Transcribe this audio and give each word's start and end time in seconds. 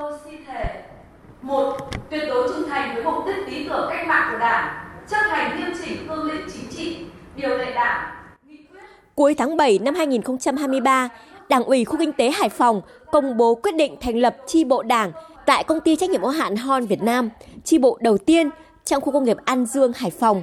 Tôi 0.00 0.12
xin 0.24 0.34
thề 0.46 0.64
một 1.42 1.76
tuyệt 2.10 2.22
đối 2.28 2.48
trung 2.48 2.68
thành 2.70 2.94
với 2.94 3.04
mục 3.04 3.26
đích 3.26 3.48
lý 3.48 3.68
tưởng 3.68 3.88
cách 3.90 4.06
mạng 4.06 4.28
của 4.32 4.38
Đảng, 4.38 4.74
chấp 5.10 5.16
hành 5.28 5.58
nghiêm 5.58 5.76
chỉnh 5.84 6.08
cương 6.08 6.24
lĩnh 6.24 6.46
chính 6.52 6.70
trị, 6.76 6.96
điều 7.36 7.58
lệ 7.58 7.72
Đảng. 7.74 8.10
Cuối 9.14 9.34
tháng 9.34 9.56
7 9.56 9.78
năm 9.78 9.94
2023, 9.94 11.08
Đảng 11.48 11.64
ủy 11.64 11.84
khu 11.84 11.96
kinh 11.98 12.12
tế 12.12 12.30
Hải 12.30 12.48
Phòng 12.48 12.82
công 13.12 13.36
bố 13.36 13.54
quyết 13.54 13.74
định 13.74 13.96
thành 14.00 14.16
lập 14.16 14.36
chi 14.46 14.64
bộ 14.64 14.82
Đảng 14.82 15.12
tại 15.46 15.64
công 15.64 15.80
ty 15.80 15.96
trách 15.96 16.10
nhiệm 16.10 16.22
hữu 16.22 16.30
hạn 16.30 16.56
Hon 16.56 16.86
Việt 16.86 17.02
Nam, 17.02 17.30
chi 17.64 17.78
bộ 17.78 17.98
đầu 18.00 18.18
tiên 18.18 18.50
trong 18.84 19.00
khu 19.00 19.12
công 19.12 19.24
nghiệp 19.24 19.36
An 19.44 19.66
Dương, 19.66 19.92
Hải 19.96 20.10
Phòng. 20.10 20.42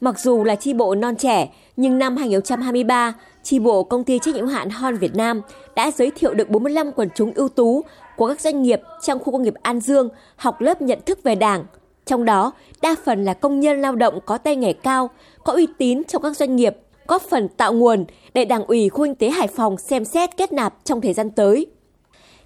Mặc 0.00 0.20
dù 0.20 0.44
là 0.44 0.54
chi 0.54 0.74
bộ 0.74 0.94
non 0.94 1.16
trẻ, 1.16 1.48
nhưng 1.76 1.98
năm 1.98 2.16
2023, 2.16 3.14
chi 3.42 3.58
bộ 3.58 3.82
công 3.82 4.04
ty 4.04 4.18
trách 4.18 4.34
nhiệm 4.34 4.44
hữu 4.44 4.54
hạn 4.54 4.70
Hon 4.70 4.96
Việt 4.96 5.14
Nam 5.14 5.40
đã 5.76 5.90
giới 5.90 6.10
thiệu 6.10 6.34
được 6.34 6.50
45 6.50 6.92
quần 6.92 7.08
chúng 7.14 7.32
ưu 7.34 7.48
tú 7.48 7.84
của 8.16 8.28
các 8.28 8.40
doanh 8.40 8.62
nghiệp 8.62 8.80
trong 9.02 9.18
khu 9.18 9.32
công 9.32 9.42
nghiệp 9.42 9.54
An 9.62 9.80
Dương 9.80 10.08
học 10.36 10.60
lớp 10.60 10.82
nhận 10.82 10.98
thức 11.06 11.22
về 11.22 11.34
Đảng. 11.34 11.64
Trong 12.06 12.24
đó, 12.24 12.52
đa 12.82 12.94
phần 13.04 13.24
là 13.24 13.34
công 13.34 13.60
nhân 13.60 13.80
lao 13.80 13.94
động 13.94 14.18
có 14.26 14.38
tay 14.38 14.56
nghề 14.56 14.72
cao, 14.72 15.10
có 15.44 15.52
uy 15.52 15.66
tín 15.78 16.04
trong 16.04 16.22
các 16.22 16.36
doanh 16.36 16.56
nghiệp, 16.56 16.76
góp 17.06 17.22
phần 17.22 17.48
tạo 17.48 17.72
nguồn 17.72 18.04
để 18.34 18.44
Đảng 18.44 18.64
ủy 18.64 18.88
khu 18.88 19.04
kinh 19.04 19.14
tế 19.14 19.30
Hải 19.30 19.48
Phòng 19.48 19.76
xem 19.76 20.04
xét 20.04 20.36
kết 20.36 20.52
nạp 20.52 20.74
trong 20.84 21.00
thời 21.00 21.12
gian 21.12 21.30
tới. 21.30 21.66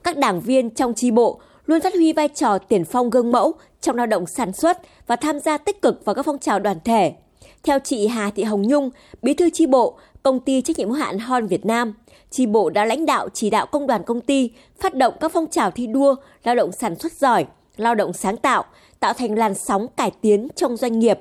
Các 0.02 0.16
đảng 0.16 0.40
viên 0.40 0.70
trong 0.70 0.94
chi 0.94 1.10
bộ 1.10 1.40
luôn 1.66 1.80
phát 1.80 1.94
huy 1.94 2.12
vai 2.12 2.28
trò 2.28 2.58
tiền 2.58 2.84
phong 2.84 3.10
gương 3.10 3.32
mẫu 3.32 3.54
trong 3.80 3.96
lao 3.96 4.06
động 4.06 4.24
sản 4.26 4.52
xuất 4.52 4.78
và 5.06 5.16
tham 5.16 5.40
gia 5.40 5.58
tích 5.58 5.82
cực 5.82 6.04
vào 6.04 6.14
các 6.14 6.22
phong 6.22 6.38
trào 6.38 6.58
đoàn 6.58 6.76
thể. 6.84 7.12
Theo 7.62 7.78
chị 7.78 8.06
Hà 8.06 8.30
Thị 8.30 8.42
Hồng 8.42 8.62
Nhung, 8.62 8.90
bí 9.22 9.34
thư 9.34 9.50
chi 9.50 9.66
bộ, 9.66 9.98
công 10.22 10.40
ty 10.40 10.60
trách 10.60 10.78
nhiệm 10.78 10.88
hữu 10.88 10.98
hạn 10.98 11.18
Hon 11.18 11.46
Việt 11.46 11.66
Nam, 11.66 11.94
chi 12.30 12.46
bộ 12.46 12.70
đã 12.70 12.84
lãnh 12.84 13.06
đạo 13.06 13.28
chỉ 13.34 13.50
đạo 13.50 13.66
công 13.66 13.86
đoàn 13.86 14.02
công 14.06 14.20
ty 14.20 14.50
phát 14.80 14.94
động 14.94 15.14
các 15.20 15.32
phong 15.34 15.46
trào 15.50 15.70
thi 15.70 15.86
đua, 15.86 16.14
lao 16.44 16.54
động 16.54 16.72
sản 16.72 16.96
xuất 16.96 17.12
giỏi, 17.12 17.46
lao 17.76 17.94
động 17.94 18.12
sáng 18.12 18.36
tạo, 18.36 18.64
tạo 19.00 19.12
thành 19.12 19.38
làn 19.38 19.54
sóng 19.54 19.86
cải 19.96 20.10
tiến 20.20 20.48
trong 20.56 20.76
doanh 20.76 20.98
nghiệp. 20.98 21.18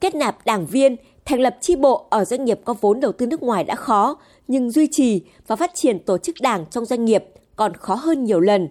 Kết 0.00 0.14
nạp 0.14 0.46
đảng 0.46 0.66
viên, 0.66 0.96
thành 1.24 1.40
lập 1.40 1.56
chi 1.60 1.76
bộ 1.76 2.06
ở 2.10 2.24
doanh 2.24 2.44
nghiệp 2.44 2.60
có 2.64 2.74
vốn 2.80 3.00
đầu 3.00 3.12
tư 3.12 3.26
nước 3.26 3.42
ngoài 3.42 3.64
đã 3.64 3.74
khó, 3.74 4.16
nhưng 4.48 4.70
duy 4.70 4.88
trì 4.90 5.22
và 5.46 5.56
phát 5.56 5.74
triển 5.74 5.98
tổ 5.98 6.18
chức 6.18 6.36
đảng 6.40 6.64
trong 6.70 6.84
doanh 6.84 7.04
nghiệp 7.04 7.24
còn 7.56 7.74
khó 7.76 7.94
hơn 7.94 8.24
nhiều 8.24 8.40
lần. 8.40 8.68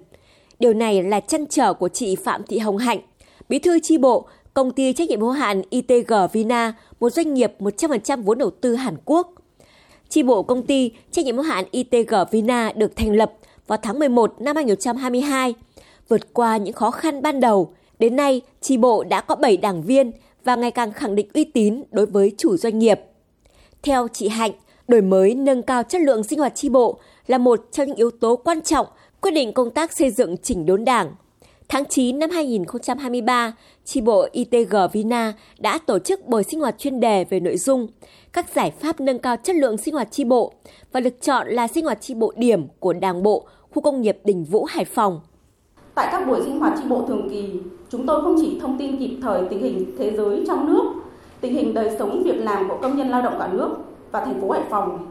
Điều 0.60 0.74
này 0.74 1.04
là 1.04 1.20
chăn 1.20 1.46
trở 1.48 1.74
của 1.74 1.90
chị 1.90 2.16
Phạm 2.16 2.44
Thị 2.48 2.58
Hồng 2.60 2.78
Hạnh, 2.78 3.00
bí 3.50 3.60
thư 3.60 3.80
chi 3.84 3.98
bộ, 3.98 4.28
công 4.54 4.72
ty 4.72 4.94
trách 4.94 5.10
nhiệm 5.10 5.22
hữu 5.22 5.32
hạn 5.32 5.62
ITG 5.70 6.14
Vina, 6.34 6.74
một 7.00 7.10
doanh 7.10 7.34
nghiệp 7.34 7.54
100% 7.60 8.24
vốn 8.24 8.38
đầu 8.38 8.52
tư 8.62 8.76
Hàn 8.76 8.96
Quốc. 9.06 9.34
Chi 10.10 10.24
bộ 10.24 10.44
công 10.44 10.66
ty 10.66 10.92
trách 11.12 11.26
nhiệm 11.26 11.36
hữu 11.36 11.44
hạn 11.46 11.66
ITG 11.72 12.14
Vina 12.32 12.72
được 12.76 12.96
thành 12.96 13.16
lập 13.16 13.34
vào 13.68 13.78
tháng 13.82 14.00
11 14.00 14.42
năm 14.42 14.56
2022. 14.56 15.54
Vượt 16.10 16.34
qua 16.34 16.58
những 16.58 16.74
khó 16.74 16.92
khăn 16.92 17.22
ban 17.22 17.40
đầu, 17.40 17.74
đến 18.00 18.16
nay 18.16 18.42
chi 18.62 18.78
bộ 18.78 19.04
đã 19.04 19.22
có 19.22 19.36
7 19.36 19.58
đảng 19.58 19.84
viên 19.84 20.12
và 20.44 20.56
ngày 20.56 20.72
càng 20.72 20.92
khẳng 20.92 21.16
định 21.16 21.28
uy 21.34 21.44
tín 21.44 21.84
đối 21.92 22.06
với 22.06 22.32
chủ 22.38 22.58
doanh 22.58 22.80
nghiệp. 22.80 23.00
Theo 23.82 24.08
chị 24.14 24.28
Hạnh, 24.28 24.52
đổi 24.88 25.02
mới 25.02 25.36
nâng 25.36 25.62
cao 25.62 25.84
chất 25.84 26.02
lượng 26.02 26.24
sinh 26.24 26.40
hoạt 26.40 26.56
chi 26.56 26.70
bộ 26.70 27.00
là 27.28 27.38
một 27.38 27.68
trong 27.72 27.88
những 27.88 27.96
yếu 27.96 28.12
tố 28.12 28.36
quan 28.36 28.62
trọng 28.62 28.88
quyết 29.22 29.32
định 29.32 29.54
công 29.54 29.70
tác 29.70 29.94
xây 29.94 30.12
dựng 30.12 30.38
chỉnh 30.38 30.66
đốn 30.66 30.86
đảng. 30.86 31.16
Tháng 31.70 31.86
9 31.86 32.20
năm 32.20 32.30
2023, 32.30 33.54
chi 33.86 34.02
bộ 34.02 34.28
ITG 34.32 34.76
Vina 34.94 35.34
đã 35.60 35.80
tổ 35.86 36.00
chức 36.00 36.28
buổi 36.28 36.44
sinh 36.44 36.60
hoạt 36.60 36.78
chuyên 36.78 37.00
đề 37.00 37.26
về 37.30 37.40
nội 37.40 37.58
dung 37.58 37.88
các 38.34 38.50
giải 38.56 38.72
pháp 38.72 39.00
nâng 39.00 39.20
cao 39.20 39.36
chất 39.44 39.56
lượng 39.56 39.78
sinh 39.78 39.94
hoạt 39.94 40.08
chi 40.12 40.24
bộ 40.24 40.54
và 40.92 41.00
được 41.00 41.22
chọn 41.22 41.48
là 41.48 41.68
sinh 41.68 41.86
hoạt 41.86 42.02
chi 42.02 42.14
bộ 42.14 42.34
điểm 42.36 42.68
của 42.80 42.94
Đảng 42.94 43.24
bộ 43.24 43.48
khu 43.72 43.82
công 43.82 44.02
nghiệp 44.02 44.18
Đình 44.24 44.44
Vũ 44.44 44.66
Hải 44.66 44.86
Phòng. 44.86 45.20
Tại 45.96 46.08
các 46.12 46.28
buổi 46.28 46.42
sinh 46.46 46.60
hoạt 46.60 46.74
chi 46.78 46.84
bộ 46.90 47.06
thường 47.08 47.30
kỳ, 47.30 47.50
chúng 47.90 48.06
tôi 48.06 48.22
không 48.22 48.36
chỉ 48.42 48.60
thông 48.62 48.78
tin 48.78 49.00
kịp 49.00 49.18
thời 49.22 49.42
tình 49.50 49.64
hình 49.64 49.96
thế 49.98 50.12
giới 50.18 50.44
trong 50.48 50.74
nước, 50.74 50.84
tình 51.42 51.54
hình 51.54 51.74
đời 51.74 51.96
sống 52.00 52.24
việc 52.24 52.36
làm 52.38 52.70
của 52.70 52.78
công 52.82 52.98
nhân 52.98 53.10
lao 53.10 53.22
động 53.22 53.36
cả 53.40 53.50
nước 53.54 53.70
và 54.12 54.26
thành 54.26 54.42
phố 54.42 54.52
Hải 54.52 54.64
Phòng, 54.70 55.08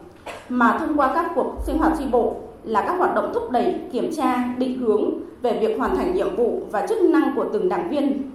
mà 0.49 0.77
thông 0.79 0.97
qua 0.97 1.13
các 1.15 1.31
cuộc 1.35 1.53
sinh 1.65 1.77
hoạt 1.77 1.93
chi 1.99 2.05
bộ 2.11 2.35
là 2.63 2.81
các 2.81 2.93
hoạt 2.97 3.15
động 3.15 3.31
thúc 3.33 3.51
đẩy, 3.51 3.75
kiểm 3.91 4.11
tra, 4.15 4.55
định 4.57 4.77
hướng 4.79 5.13
về 5.41 5.59
việc 5.59 5.77
hoàn 5.77 5.95
thành 5.95 6.15
nhiệm 6.15 6.35
vụ 6.35 6.61
và 6.71 6.87
chức 6.87 7.01
năng 7.01 7.33
của 7.35 7.45
từng 7.53 7.69
đảng 7.69 7.89
viên. 7.89 8.31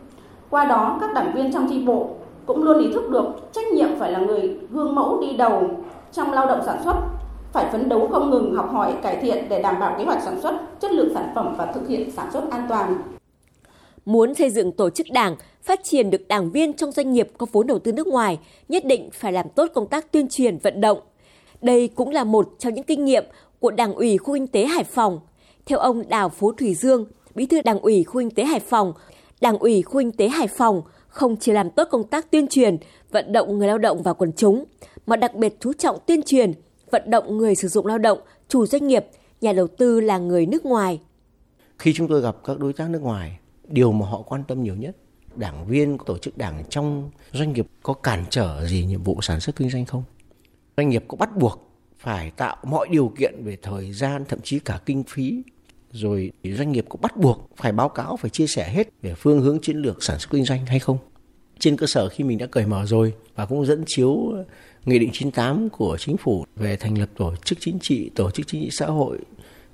Qua 0.50 0.65
đó, 0.65 0.99
các 1.00 1.15
đảng 1.15 1.33
viên 1.34 1.53
trong 1.53 1.66
chi 1.71 1.84
bộ 1.84 2.11
cũng 2.47 2.62
luôn 2.62 2.78
ý 2.78 2.93
thức 2.93 3.11
được 3.11 3.27
trách 3.53 3.66
nhiệm 3.72 3.89
phải 3.99 4.12
là 4.12 4.19
người 4.19 4.56
gương 4.71 4.94
mẫu 4.94 5.21
đi 5.21 5.37
đầu 5.37 5.71
trong 6.12 6.33
lao 6.33 6.47
động 6.47 6.61
sản 6.66 6.78
xuất, 6.84 6.94
phải 7.53 7.66
phấn 7.72 7.89
đấu 7.89 8.09
không 8.12 8.31
ngừng 8.31 8.55
học 8.55 8.71
hỏi 8.72 8.94
cải 9.03 9.16
thiện 9.16 9.44
để 9.49 9.62
đảm 9.62 9.81
bảo 9.81 9.94
kế 9.99 10.05
hoạch 10.05 10.22
sản 10.22 10.41
xuất, 10.41 10.81
chất 10.81 10.93
lượng 10.93 11.15
sản 11.15 11.33
phẩm 11.34 11.55
và 11.59 11.66
thực 11.66 11.89
hiện 11.89 12.10
sản 12.10 12.27
xuất 12.33 12.50
an 12.50 12.66
toàn. 12.69 12.95
Muốn 14.05 14.34
xây 14.34 14.50
dựng 14.50 14.72
tổ 14.72 14.91
chức 14.91 15.06
đảng, 15.12 15.37
phát 15.62 15.81
triển 15.84 16.10
được 16.10 16.28
đảng 16.28 16.50
viên 16.50 16.72
trong 16.72 16.93
doanh 16.93 17.12
nghiệp 17.12 17.28
có 17.39 17.47
vốn 17.53 17.66
đầu 17.66 17.78
tư 17.78 17.93
nước 17.93 18.06
ngoài, 18.06 18.39
nhất 18.69 18.84
định 18.84 19.10
phải 19.12 19.33
làm 19.33 19.49
tốt 19.49 19.66
công 19.75 19.87
tác 19.87 20.12
tuyên 20.12 20.28
truyền 20.28 20.59
vận 20.59 20.81
động. 20.81 20.99
Đây 21.62 21.89
cũng 21.89 22.10
là 22.10 22.25
một 22.25 22.49
trong 22.59 22.75
những 22.75 22.84
kinh 22.84 23.05
nghiệm 23.05 23.25
của 23.60 23.70
Đảng 23.70 23.94
ủy 23.94 24.19
khu 24.19 24.34
kinh 24.34 24.46
tế 24.46 24.66
Hải 24.66 24.84
Phòng. 24.84 25.20
Theo 25.66 25.78
ông 25.78 26.08
Đào 26.08 26.28
Phú 26.28 26.52
Thủy 26.52 26.74
Dương, 26.74 27.06
Bí 27.34 27.46
thư 27.46 27.62
Đảng 27.62 27.80
ủy 27.80 28.04
khu 28.04 28.20
kinh 28.20 28.30
tế 28.30 28.44
Hải 28.44 28.60
Phòng, 28.60 28.92
Đảng 29.41 29.58
ủy 29.58 29.82
khu 29.82 30.00
kinh 30.00 30.12
tế 30.12 30.28
Hải 30.28 30.48
Phòng 30.48 30.82
không 31.08 31.36
chỉ 31.36 31.52
làm 31.52 31.70
tốt 31.70 31.88
công 31.91 32.04
tác 32.04 32.30
tuyên 32.30 32.48
truyền, 32.48 32.76
vận 33.10 33.32
động 33.32 33.58
người 33.58 33.68
lao 33.68 33.78
động 33.78 34.02
và 34.02 34.12
quần 34.12 34.32
chúng, 34.32 34.64
mà 35.06 35.16
đặc 35.16 35.34
biệt 35.34 35.56
chú 35.60 35.72
trọng 35.72 35.98
tuyên 36.06 36.22
truyền, 36.22 36.52
vận 36.91 37.10
động 37.10 37.38
người 37.38 37.54
sử 37.54 37.68
dụng 37.68 37.86
lao 37.86 37.98
động, 37.98 38.18
chủ 38.48 38.66
doanh 38.66 38.86
nghiệp, 38.86 39.06
nhà 39.41 39.52
đầu 39.52 39.66
tư 39.66 40.00
là 40.00 40.18
người 40.18 40.47
nước 40.47 40.66
ngoài. 40.66 41.00
Khi 41.78 41.92
chúng 41.92 42.08
tôi 42.08 42.20
gặp 42.20 42.36
các 42.44 42.58
đối 42.58 42.72
tác 42.72 42.91
nước 42.91 43.02
ngoài, 43.02 43.38
điều 43.68 43.92
mà 43.92 44.06
họ 44.06 44.22
quan 44.22 44.44
tâm 44.48 44.62
nhiều 44.62 44.76
nhất, 44.76 44.97
đảng 45.36 45.66
viên 45.66 45.98
tổ 46.06 46.18
chức 46.18 46.38
đảng 46.38 46.64
trong 46.70 47.10
doanh 47.32 47.52
nghiệp 47.52 47.66
có 47.82 47.92
cản 47.92 48.24
trở 48.30 48.66
gì 48.66 48.84
nhiệm 48.84 49.02
vụ 49.02 49.18
sản 49.22 49.41
xuất 49.41 49.56
kinh 49.56 49.70
doanh 49.70 49.84
không? 49.84 50.02
Doanh 50.76 50.88
nghiệp 50.88 51.04
có 51.08 51.16
bắt 51.16 51.36
buộc 51.36 51.67
phải 51.98 52.31
tạo 52.31 52.56
mọi 52.62 52.88
điều 52.91 53.12
kiện 53.19 53.44
về 53.44 53.56
thời 53.62 53.92
gian 53.92 54.25
thậm 54.28 54.38
chí 54.42 54.59
cả 54.59 54.81
kinh 54.86 55.03
phí 55.03 55.42
rồi 55.92 56.32
doanh 56.44 56.72
nghiệp 56.72 56.84
cũng 56.88 57.00
bắt 57.00 57.16
buộc 57.16 57.50
phải 57.56 57.72
báo 57.72 57.88
cáo 57.88 58.16
phải 58.16 58.31
chia 58.31 58.47
sẻ 58.47 58.69
hết 58.69 58.88
về 59.03 59.14
phương 59.14 59.41
hướng 59.41 59.59
chiến 59.60 59.76
lược 59.76 60.03
sản 60.03 60.19
xuất 60.19 60.31
kinh 60.31 60.44
doanh 60.44 60.66
hay 60.66 60.78
không 60.78 60.98
trên 61.59 61.76
cơ 61.76 61.86
sở 61.86 62.09
khi 62.09 62.25
mình 62.25 62.38
đã 62.38 62.47
cởi 62.47 62.66
mở 62.66 62.86
rồi 62.86 63.14
và 63.34 63.47
cũng 63.47 63.66
dẫn 63.66 63.84
chiếu 63.86 64.32
nghị 64.84 64.98
định 64.98 65.10
98 65.12 65.69
của 65.69 65.97
chính 66.00 66.16
phủ 66.16 66.44
về 66.56 66.76
thành 66.76 66.98
lập 66.98 67.09
tổ 67.16 67.34
chức 67.44 67.59
chính 67.60 67.78
trị 67.78 68.10
tổ 68.15 68.30
chức 68.30 68.47
chính 68.47 68.62
trị 68.62 68.69
xã 68.70 68.86
hội 68.86 69.19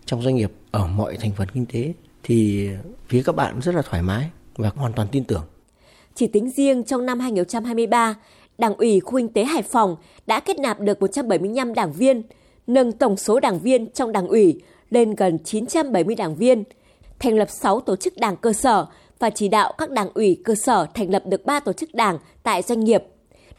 trong 0.04 0.22
doanh 0.22 0.34
nghiệp 0.34 0.52
ở 0.70 0.86
mọi 0.86 1.16
thành 1.16 1.32
phần 1.36 1.48
kinh 1.54 1.66
tế 1.66 1.92
thì 2.22 2.68
phía 3.08 3.22
các 3.22 3.36
bạn 3.36 3.60
rất 3.60 3.74
là 3.74 3.82
thoải 3.82 4.02
mái 4.02 4.30
và 4.56 4.70
hoàn 4.74 4.92
toàn 4.92 5.08
tin 5.12 5.24
tưởng. 5.24 5.44
Chỉ 6.14 6.26
tính 6.26 6.50
riêng 6.50 6.84
trong 6.84 7.06
năm 7.06 7.20
2023, 7.20 8.14
Đảng 8.58 8.74
ủy 8.76 9.00
khu 9.00 9.18
kinh 9.18 9.28
tế 9.28 9.44
Hải 9.44 9.62
Phòng 9.62 9.96
đã 10.26 10.40
kết 10.40 10.58
nạp 10.58 10.80
được 10.80 11.00
175 11.00 11.74
đảng 11.74 11.92
viên, 11.92 12.22
nâng 12.66 12.92
tổng 12.92 13.16
số 13.16 13.40
đảng 13.40 13.58
viên 13.58 13.90
trong 13.90 14.12
đảng 14.12 14.28
ủy 14.28 14.60
lên 14.90 15.14
gần 15.14 15.38
970 15.44 16.16
đảng 16.16 16.34
viên, 16.34 16.64
thành 17.18 17.36
lập 17.36 17.48
6 17.50 17.80
tổ 17.80 17.96
chức 17.96 18.16
đảng 18.16 18.36
cơ 18.36 18.52
sở 18.52 18.86
và 19.18 19.30
chỉ 19.30 19.48
đạo 19.48 19.72
các 19.78 19.90
đảng 19.90 20.10
ủy 20.14 20.40
cơ 20.44 20.54
sở 20.54 20.86
thành 20.94 21.10
lập 21.10 21.22
được 21.26 21.44
3 21.44 21.60
tổ 21.60 21.72
chức 21.72 21.94
đảng 21.94 22.18
tại 22.42 22.62
doanh 22.62 22.84
nghiệp. 22.84 23.04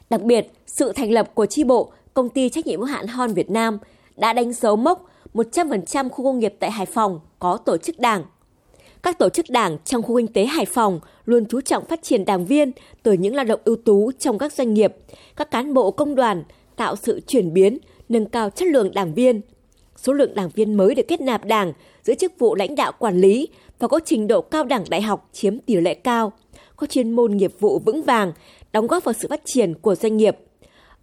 Đặc 0.09 0.21
biệt, 0.21 0.51
sự 0.67 0.91
thành 0.91 1.11
lập 1.11 1.31
của 1.35 1.45
chi 1.45 1.63
bộ 1.63 1.91
công 2.13 2.29
ty 2.29 2.49
trách 2.49 2.67
nhiệm 2.67 2.79
hữu 2.79 2.87
hạn 2.87 3.07
Hon 3.07 3.33
Việt 3.33 3.49
Nam 3.49 3.77
đã 4.15 4.33
đánh 4.33 4.53
dấu 4.53 4.75
mốc 4.75 5.09
100% 5.33 6.09
khu 6.09 6.23
công 6.23 6.39
nghiệp 6.39 6.55
tại 6.59 6.71
Hải 6.71 6.85
Phòng 6.85 7.19
có 7.39 7.57
tổ 7.57 7.77
chức 7.77 7.99
đảng. 7.99 8.23
Các 9.05 9.19
tổ 9.19 9.29
chức 9.29 9.49
đảng 9.49 9.77
trong 9.85 10.01
khu 10.01 10.17
kinh 10.17 10.27
tế 10.27 10.45
Hải 10.45 10.65
Phòng 10.65 10.99
luôn 11.25 11.45
chú 11.45 11.61
trọng 11.61 11.85
phát 11.85 12.03
triển 12.03 12.25
đảng 12.25 12.45
viên 12.45 12.71
từ 13.03 13.13
những 13.13 13.35
lao 13.35 13.45
động 13.45 13.59
ưu 13.65 13.75
tú 13.75 14.11
trong 14.19 14.37
các 14.37 14.53
doanh 14.53 14.73
nghiệp, 14.73 14.95
các 15.35 15.51
cán 15.51 15.73
bộ 15.73 15.91
công 15.91 16.15
đoàn, 16.15 16.43
tạo 16.75 16.95
sự 16.95 17.19
chuyển 17.27 17.53
biến, 17.53 17.77
nâng 18.09 18.25
cao 18.25 18.49
chất 18.49 18.67
lượng 18.67 18.93
đảng 18.93 19.13
viên. 19.13 19.41
Số 19.95 20.13
lượng 20.13 20.35
đảng 20.35 20.49
viên 20.49 20.73
mới 20.73 20.95
được 20.95 21.03
kết 21.07 21.21
nạp 21.21 21.45
đảng 21.45 21.73
giữ 22.03 22.15
chức 22.15 22.39
vụ 22.39 22.55
lãnh 22.55 22.75
đạo 22.75 22.91
quản 22.99 23.21
lý 23.21 23.47
và 23.79 23.87
có 23.87 23.99
trình 24.05 24.27
độ 24.27 24.41
cao 24.41 24.63
đẳng 24.63 24.83
đại 24.89 25.01
học 25.01 25.29
chiếm 25.33 25.59
tỷ 25.59 25.75
lệ 25.75 25.93
cao, 25.93 26.31
có 26.75 26.87
chuyên 26.87 27.11
môn 27.11 27.37
nghiệp 27.37 27.51
vụ 27.59 27.79
vững 27.79 28.03
vàng, 28.03 28.33
đóng 28.71 28.87
góp 28.87 29.03
vào 29.03 29.13
sự 29.13 29.27
phát 29.29 29.41
triển 29.45 29.73
của 29.73 29.95
doanh 29.95 30.17
nghiệp. 30.17 30.37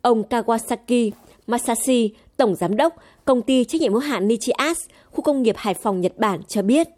Ông 0.02 0.22
Kawasaki 0.30 1.10
Masashi, 1.46 2.10
Tổng 2.36 2.54
Giám 2.54 2.76
đốc 2.76 2.96
Công 3.24 3.42
ty 3.42 3.64
trách 3.64 3.80
nhiệm 3.80 3.92
hữu 3.92 4.00
hạn 4.00 4.28
Nichias, 4.28 4.78
khu 5.10 5.20
công 5.20 5.42
nghiệp 5.42 5.54
Hải 5.58 5.74
Phòng, 5.74 6.00
Nhật 6.00 6.18
Bản 6.18 6.40
cho 6.48 6.62
biết. 6.62 6.88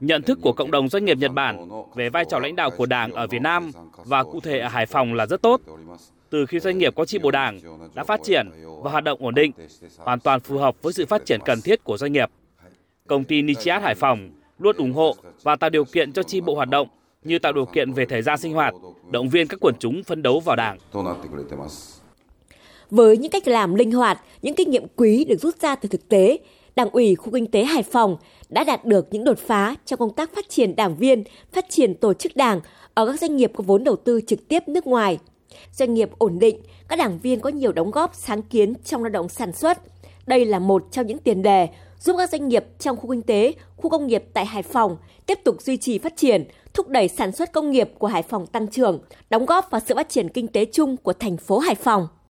Nhận 0.00 0.22
thức 0.22 0.38
của 0.42 0.52
cộng 0.52 0.70
đồng 0.70 0.88
doanh 0.88 1.04
nghiệp 1.04 1.18
Nhật 1.18 1.32
Bản 1.32 1.68
về 1.94 2.10
vai 2.10 2.24
trò 2.30 2.38
lãnh 2.38 2.56
đạo 2.56 2.70
của 2.70 2.86
Đảng 2.86 3.12
ở 3.12 3.26
Việt 3.26 3.42
Nam 3.42 3.70
và 3.96 4.24
cụ 4.24 4.40
thể 4.40 4.58
ở 4.58 4.68
Hải 4.68 4.86
Phòng 4.86 5.14
là 5.14 5.26
rất 5.26 5.42
tốt. 5.42 5.60
Từ 6.30 6.46
khi 6.46 6.60
doanh 6.60 6.78
nghiệp 6.78 6.94
có 6.96 7.04
tri 7.04 7.18
bộ 7.18 7.30
Đảng 7.30 7.60
đã 7.94 8.04
phát 8.04 8.20
triển 8.24 8.50
và 8.82 8.90
hoạt 8.90 9.04
động 9.04 9.22
ổn 9.22 9.34
định, 9.34 9.52
hoàn 9.98 10.20
toàn 10.20 10.40
phù 10.40 10.58
hợp 10.58 10.82
với 10.82 10.92
sự 10.92 11.06
phát 11.06 11.26
triển 11.26 11.40
cần 11.44 11.60
thiết 11.60 11.84
của 11.84 11.96
doanh 11.96 12.12
nghiệp. 12.12 12.30
Công 13.06 13.24
ty 13.24 13.42
Nichiat 13.42 13.82
Hải 13.82 13.94
Phòng 13.94 14.30
luôn 14.58 14.76
ủng 14.76 14.92
hộ 14.92 15.14
và 15.42 15.56
tạo 15.56 15.70
điều 15.70 15.84
kiện 15.84 16.12
cho 16.12 16.22
chi 16.22 16.40
bộ 16.40 16.54
hoạt 16.54 16.68
động 16.68 16.88
như 17.24 17.38
tạo 17.38 17.52
điều 17.52 17.66
kiện 17.66 17.92
về 17.92 18.04
thời 18.06 18.22
gian 18.22 18.38
sinh 18.38 18.52
hoạt, 18.52 18.74
động 19.10 19.28
viên 19.28 19.48
các 19.48 19.60
quần 19.60 19.74
chúng 19.78 20.02
phấn 20.04 20.22
đấu 20.22 20.40
vào 20.40 20.56
Đảng. 20.56 20.78
Với 22.90 23.16
những 23.16 23.30
cách 23.30 23.48
làm 23.48 23.74
linh 23.74 23.92
hoạt, 23.92 24.22
những 24.42 24.54
kinh 24.54 24.70
nghiệm 24.70 24.86
quý 24.96 25.24
được 25.24 25.40
rút 25.40 25.60
ra 25.60 25.74
từ 25.74 25.88
thực 25.88 26.08
tế, 26.08 26.38
Đảng 26.78 26.90
ủy 26.90 27.14
khu 27.14 27.30
kinh 27.32 27.46
tế 27.46 27.64
Hải 27.64 27.82
Phòng 27.82 28.16
đã 28.48 28.64
đạt 28.64 28.84
được 28.84 29.06
những 29.10 29.24
đột 29.24 29.38
phá 29.38 29.74
trong 29.84 29.98
công 29.98 30.14
tác 30.14 30.34
phát 30.34 30.48
triển 30.48 30.76
đảng 30.76 30.96
viên, 30.96 31.24
phát 31.52 31.66
triển 31.68 31.94
tổ 31.94 32.14
chức 32.14 32.36
đảng 32.36 32.60
ở 32.94 33.06
các 33.06 33.20
doanh 33.20 33.36
nghiệp 33.36 33.52
có 33.54 33.64
vốn 33.66 33.84
đầu 33.84 33.96
tư 33.96 34.20
trực 34.26 34.48
tiếp 34.48 34.68
nước 34.68 34.86
ngoài. 34.86 35.18
Doanh 35.72 35.94
nghiệp 35.94 36.10
ổn 36.18 36.38
định, 36.38 36.60
các 36.88 36.96
đảng 36.96 37.18
viên 37.18 37.40
có 37.40 37.50
nhiều 37.50 37.72
đóng 37.72 37.90
góp 37.90 38.14
sáng 38.14 38.42
kiến 38.42 38.74
trong 38.84 39.02
lao 39.02 39.10
động 39.10 39.28
sản 39.28 39.52
xuất. 39.52 39.78
Đây 40.26 40.44
là 40.44 40.58
một 40.58 40.84
trong 40.90 41.06
những 41.06 41.18
tiền 41.18 41.42
đề 41.42 41.68
giúp 42.00 42.16
các 42.18 42.30
doanh 42.30 42.48
nghiệp 42.48 42.64
trong 42.78 42.96
khu 42.96 43.10
kinh 43.10 43.22
tế, 43.22 43.52
khu 43.76 43.90
công 43.90 44.06
nghiệp 44.06 44.24
tại 44.32 44.46
Hải 44.46 44.62
Phòng 44.62 44.96
tiếp 45.26 45.38
tục 45.44 45.62
duy 45.62 45.76
trì 45.76 45.98
phát 45.98 46.16
triển, 46.16 46.44
thúc 46.74 46.88
đẩy 46.88 47.08
sản 47.08 47.32
xuất 47.32 47.52
công 47.52 47.70
nghiệp 47.70 47.90
của 47.98 48.06
Hải 48.06 48.22
Phòng 48.22 48.46
tăng 48.46 48.68
trưởng, 48.68 49.00
đóng 49.30 49.46
góp 49.46 49.70
vào 49.70 49.80
sự 49.86 49.94
phát 49.94 50.08
triển 50.08 50.28
kinh 50.28 50.48
tế 50.48 50.64
chung 50.64 50.96
của 50.96 51.12
thành 51.12 51.36
phố 51.36 51.58
Hải 51.58 51.74
Phòng. 51.74 52.08